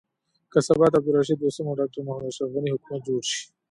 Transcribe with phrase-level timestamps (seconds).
[0.51, 3.41] که سبا ته د عبدالرشيد دوستم او ډاکټر محمد اشرف حکومت جوړ شي.